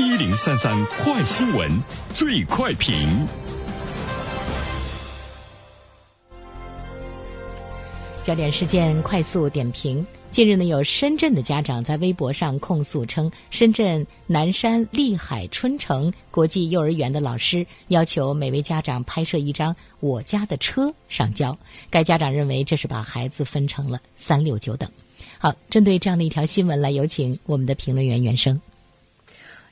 [0.00, 1.70] 一零三三快新闻，
[2.14, 3.06] 最快评。
[8.22, 10.04] 焦点事件快速点评。
[10.30, 21.54] 近日呢，有深圳的家长在微博上控诉称，深圳南山丽海春城国际幼儿园的老师要求每位家长拍摄一张我家的车上交。
[21.90, 24.90] 该家长认为这是把孩子分成了三六九等。
[25.36, 28.58] 好，针对这样的一条新闻，来有请我们的评论员袁生。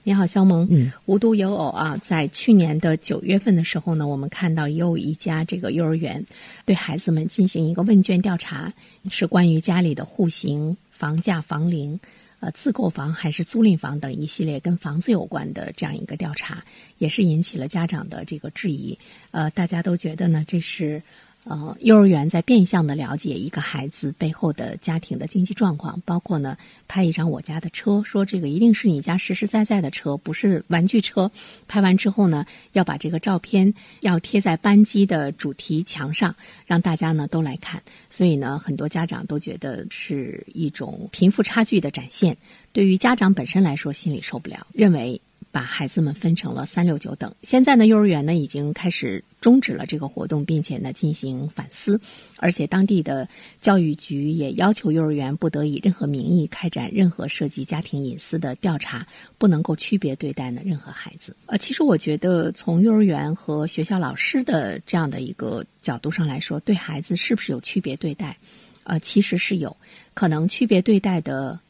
[0.08, 0.66] 你好，肖萌。
[0.70, 6.24] 嗯，无独有偶啊，在去年的九月份的时候呢，我们看到也有一家这个幼儿园
[6.64, 8.72] 对孩子们进行一个问卷调查，
[9.10, 12.00] 是关于家里的户型、房价、房龄、
[12.40, 16.64] 呃自购房还是租赁房等一系列跟房子有关的这样一个调查，
[16.96, 18.98] 也是引起了家长的这个质疑。
[19.30, 21.02] 呃，大家都觉得呢，这是。
[21.48, 31.30] 呃，幼儿园在变相的了解一个孩子背后的家庭的经济状况，包括呢拍一张我家的车，说这个一定是你家实实在在的车，不是玩具车。
[31.66, 37.82] 拍完之后呢，要把这个照片要贴在班级的主题墙上，让大家呢都来看。
[38.10, 42.36] 所以呢，很多家长都觉得是一种贫富差距的展现。
[42.72, 45.20] 对于家长本身来说，心里受不了，认为。
[45.50, 47.34] 把孩子们分成了三六九等。
[47.42, 52.00] 现在呢，幼儿园呢已经开始终止了这个活动，并且呢进行反思，
[52.38, 53.28] 而且当地的
[53.60, 59.06] 教育局也要求幼儿园不得以任何名义开展任何涉及家庭隐私的调查，
[59.38, 61.36] 不能够区别对待呢任何孩子。
[61.46, 68.36] 呃，其实我觉得从幼儿园和学校老师的这样的一个角度上来说，对孩子是不是有区别对待？
[68.84, 69.76] 呃，其实是有
[70.14, 71.60] 可能区别对待的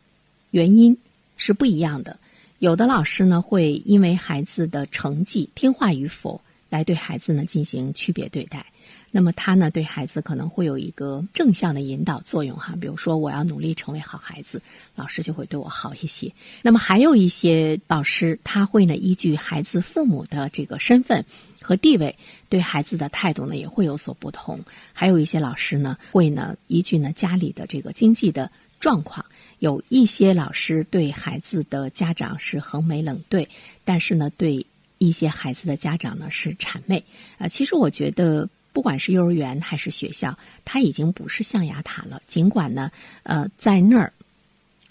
[0.52, 0.96] 原因
[1.36, 2.18] 是不一样的。
[2.60, 8.66] 有的老师呢，会因为孩子的成绩听话与否，来对孩子呢进行区别对待。
[9.10, 12.74] 那么他呢，对孩子可能会有一个正向的引导作用哈。
[12.78, 14.60] 比如说，我要努力成为好孩子，
[14.94, 16.30] 老师就会对我好一些。
[16.60, 21.24] 那么还有一些老师，他会呢依据孩子父母的这个身份
[21.62, 22.14] 和地位，
[22.50, 24.60] 对孩子的态度呢也会有所不同。
[24.92, 29.24] 还有一些老师呢，会呢依据呢家里的这个经济的状况。
[29.58, 33.48] 有一些老师对孩子的家长是横眉冷对，
[33.86, 34.66] 但是呢，对
[34.98, 37.02] 一些孩子的家长呢是谄媚。
[37.38, 42.20] 啊，其实我觉得，不管是幼儿园还是学校，它已经不是象牙塔了。
[42.26, 42.90] 尽管呢，
[43.22, 44.12] 呃，在那儿。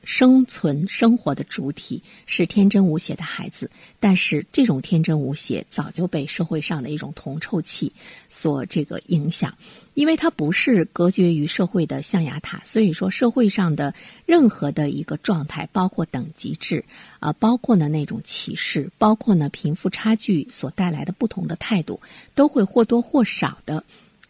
[0.07, 3.69] 生存生活的主体是天真无邪的孩子，
[3.99, 7.91] 但是这种天真无邪早就被社会上的一种铜臭气
[8.29, 9.53] 所这个影响，
[9.95, 13.93] 因为它不是隔绝于社会的象牙塔，所以说社会上的
[14.25, 16.85] 任何的一个状态，包括等级制
[17.19, 21.99] 啊，包括呢那种歧视，包括呢贫富差距所带来的不同的态度，
[22.33, 23.83] 都会或多或少的。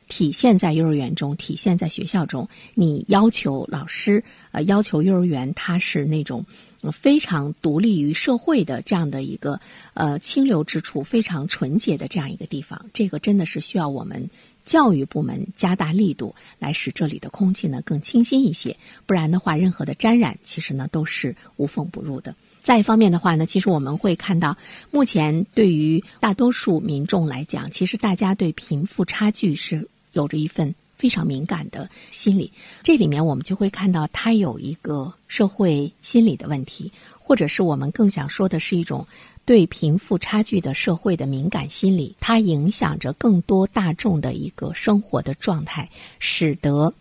[0.07, 2.47] 体现在幼儿园中，体现在学校中。
[2.73, 6.45] 你要求老师，呃，要求幼儿园，它是那种
[6.91, 9.59] 非常独立于社会的这样的一个
[9.93, 12.83] 呃清流之处，非常纯洁的这样一个地方。
[12.93, 14.29] 这个真的是需要我们
[14.63, 18.75] 教育部门加大力度，来使这里的空气呢更清新一些。
[19.05, 22.33] 不然的话，任何的沾染，其实呢都是无缝不入的。
[22.61, 24.57] 再一方面的话呢，其实我们会看到，
[24.91, 29.87] 目前对于大多数民众来讲，其实大家对贫富差距是。
[30.17, 32.51] 有着一份非常敏感的心理，
[32.81, 39.05] 这里面我们就会看到，他有一个社会心理的问题，或者是我们更想说的是一种
[39.45, 46.91] 对贫富差距的社会的敏感心理，它影响着更多大众的一个生活的状态，使得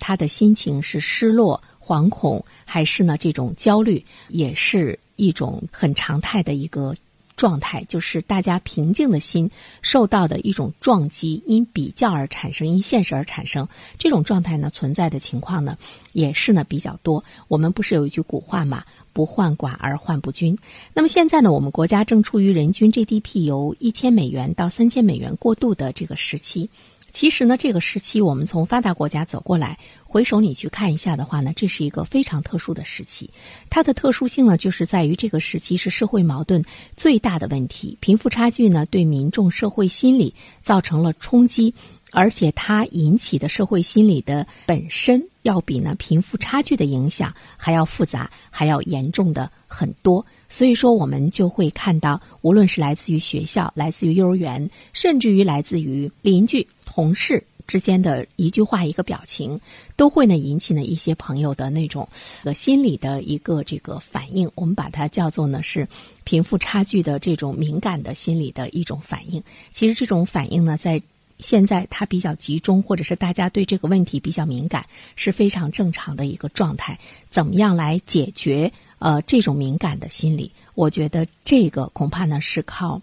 [0.00, 6.92] 他的心情是失落、惶恐，还是呢这种焦虑，也是一种很常态的一个。
[7.36, 9.50] 状态就是大家平静的心
[9.82, 13.66] 受到的一种撞击，因比较而产生，因现实而产生。
[13.98, 15.76] 这种状态呢，存在的情况呢，
[16.12, 17.22] 也是呢比较多。
[17.48, 20.56] 我们不是有一句古话嘛，“不患寡而患不均”。
[20.94, 26.70] 那么现在呢，我们国家正处于人均 GDP 由一千美元到三千美元过渡的这个时期。
[27.14, 33.30] 其实呢，这个时期我们从发达国家走过来，回首你去看一下的话呢，这是一个非常特殊的时期。
[33.70, 36.60] 它的特殊性呢，就是在于这个时期是社会矛盾
[36.96, 41.72] 最大的问题，贫富差距呢对民众社会心理造成了冲击，
[42.10, 50.26] 而且它引起的社会心理的本身要比呢贫富差距的影响还要复杂，还要严重的很多。
[50.48, 56.66] 所以说，我们就会看到，无论是来自于学校、来自于幼儿园，甚至于来自于邻居。
[56.94, 59.60] 同事之间的一句话、一个表情，
[59.96, 62.08] 都会呢引起呢一些朋友的那种
[62.44, 64.48] 呃心理的一个这个反应。
[64.54, 65.88] 我们把它叫做呢是
[66.22, 69.42] 贫富差距的这种敏感的心理的一种反应。
[69.72, 71.02] 其实这种反应呢，在
[71.40, 74.86] 现在它比较集中，或者是大家对这个问题比较敏感，
[75.16, 76.96] 是非常正常的一个状态。
[77.28, 78.70] 怎么样来解决？
[79.00, 83.02] 呃这种敏感的心理，我觉得这个恐怕呢是靠。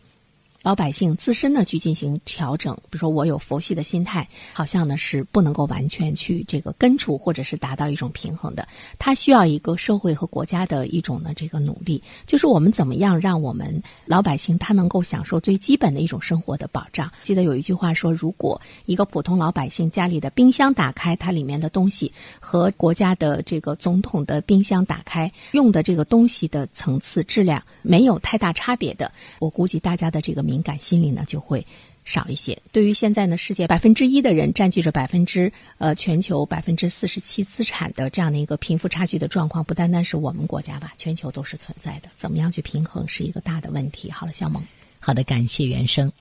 [0.64, 8.68] 老百姓自身呢去进行调整，比如说我有佛系的心态，好像呢是不能够完全去这个根除或者是达到一种平衡的。
[9.00, 17.12] 它需要一个社会和国家的一种呢这个努力，就是我们怎么样让我们老百姓他能够享受最基本的一种生活的保障。
[17.24, 30.51] 记得有一句话说，如果一个普通老百姓家里的冰箱打开，它里面的东西和国家的这个总统的冰箱打开用的这个东西的层次质量没有太大差别的，我估计大家的这个。
[30.52, 31.66] 敏感心理呢就会
[32.04, 32.58] 少一些。
[32.72, 42.10] 对于现在呢，世界百分之一的人占据着百分之呃全球百分之四十七资产的这样的一个贫富差距的状况，不单单是我们国家吧，全球都是存在的。
[42.18, 44.12] 怎么样去平衡是一个大的问题。
[44.12, 44.62] 好了，小萌，
[45.00, 46.12] 好的，感谢原生。